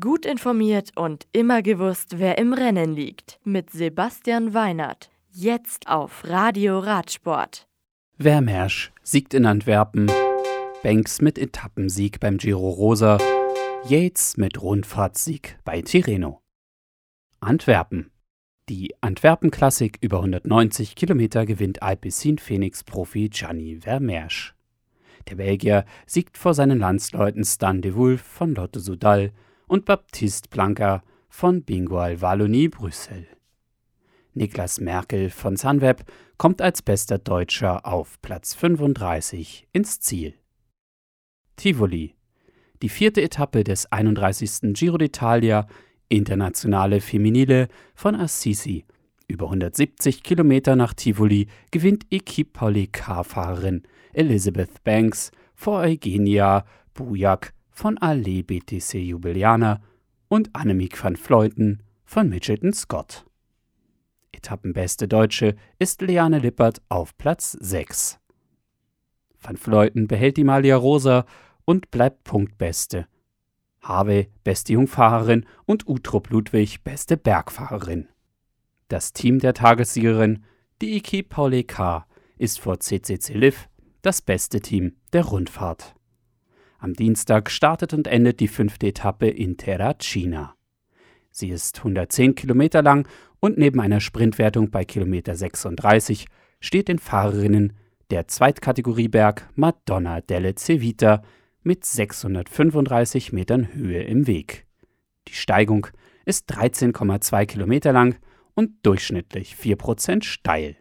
[0.00, 3.38] Gut informiert und immer gewusst, wer im Rennen liegt.
[3.44, 5.10] Mit Sebastian Weinert.
[5.30, 7.68] Jetzt auf Radio Radsport.
[8.18, 10.10] Vermersch siegt in Antwerpen.
[10.82, 13.18] Banks mit Etappensieg beim Giro Rosa.
[13.86, 16.40] Yates mit Rundfahrtssieg bei Tirreno.
[17.40, 18.10] Antwerpen.
[18.70, 24.54] Die Antwerpen-Klassik über 190 Kilometer gewinnt Alpecin Phoenix-Profi Gianni Vermersch.
[25.28, 29.30] Der Belgier siegt vor seinen Landsleuten Stan de Wolf von Lotte Sudal
[29.74, 33.26] und Baptiste Blanca von Bingoal Wallonie Brüssel.
[34.32, 36.04] Niklas Merkel von Sunweb
[36.38, 40.34] kommt als bester Deutscher auf Platz 35 ins Ziel.
[41.56, 42.14] Tivoli.
[42.82, 44.74] Die vierte Etappe des 31.
[44.74, 45.66] Giro d'Italia
[46.08, 47.66] Internationale Feminile
[47.96, 48.84] von Assisi.
[49.26, 56.64] Über 170 Kilometer nach Tivoli gewinnt Equipe Pauli-Car-Fahrerin Elizabeth Banks vor Eugenia
[56.94, 59.82] Bujak von Ale BTC Jubiliana
[60.28, 63.26] und Annemiek van Fleuten von Mitchelton Scott.
[64.30, 68.20] Etappenbeste Deutsche ist Leane Lippert auf Platz 6.
[69.40, 71.26] Van Fleuten behält die Malia Rosa
[71.64, 73.08] und bleibt Punktbeste.
[73.82, 78.08] Habe beste Jungfahrerin und Utrup Ludwig beste Bergfahrerin.
[78.88, 80.44] Das Team der Tagessiegerin,
[80.80, 82.06] die Iki Pauli K.,
[82.38, 83.68] ist vor CCC Liv
[84.02, 85.94] das beste Team der Rundfahrt.
[86.84, 90.54] Am Dienstag startet und endet die fünfte Etappe in Terracina.
[91.30, 93.08] Sie ist 110 Kilometer lang
[93.40, 96.26] und neben einer Sprintwertung bei Kilometer 36
[96.60, 97.72] steht den Fahrerinnen
[98.10, 101.22] der Zweitkategorieberg Madonna delle Civita
[101.62, 104.66] mit 635 Metern Höhe im Weg.
[105.28, 105.86] Die Steigung
[106.26, 108.16] ist 13,2 Kilometer lang
[108.52, 110.76] und durchschnittlich 4% steil.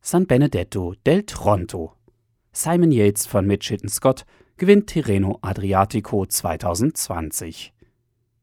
[0.00, 1.99] San Benedetto del Tronto
[2.52, 7.72] Simon Yates von Mitchelton Scott gewinnt Tirreno Adriatico 2020.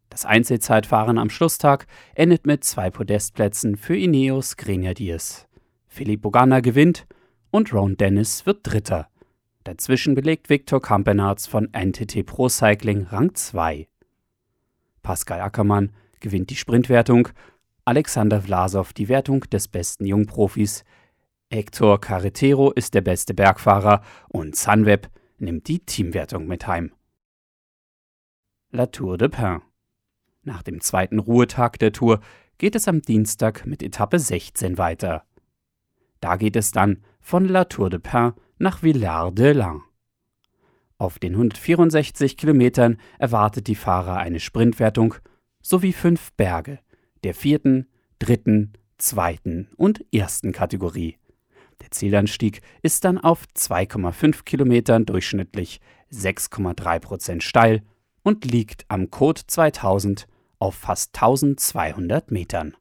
[0.09, 5.47] Das Einzelzeitfahren am Schlusstag endet mit zwei Podestplätzen für Ineos Grenadiers.
[5.87, 7.05] Philipp Bogana gewinnt
[7.51, 9.09] und Ron Dennis wird Dritter.
[9.65, 13.87] Dazwischen belegt Viktor Kampenarz von NTT Pro Cycling Rang 2.
[15.03, 17.29] Pascal Ackermann gewinnt die Sprintwertung,
[17.83, 20.85] Alexander Vlasov die Wertung des besten Jungprofis,
[21.49, 26.91] Hector Carretero ist der beste Bergfahrer und Sunweb nimmt die Teamwertung mit heim.
[28.71, 29.61] La Tour de Pin.
[30.43, 32.19] Nach dem zweiten Ruhetag der Tour
[32.57, 35.23] geht es am Dienstag mit Etappe 16 weiter.
[36.19, 39.83] Da geht es dann von La Tour de Pin nach Villard-de-Lans.
[40.97, 45.15] Auf den 164 Kilometern erwartet die Fahrer eine Sprintwertung
[45.61, 46.79] sowie fünf Berge
[47.23, 47.87] der vierten,
[48.19, 51.16] dritten, zweiten und ersten Kategorie.
[51.81, 55.79] Der Zielanstieg ist dann auf 2,5 Kilometern durchschnittlich
[56.11, 57.83] 6,3 Prozent steil
[58.23, 60.27] und liegt am Code 2000
[60.59, 62.75] auf fast 1200 Metern.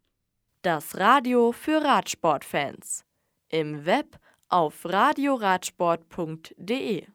[0.63, 3.05] Das Radio für Radsportfans.
[3.49, 4.19] Im Web
[4.49, 7.07] auf radioradsport.de